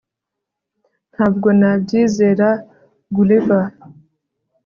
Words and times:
Ntabwo 1.13 1.47
nabyizera 1.59 2.49
Gulliver 3.15 3.65